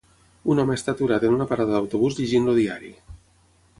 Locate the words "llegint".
2.21-2.49